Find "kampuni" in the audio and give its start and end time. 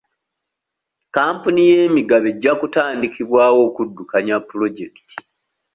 1.15-1.61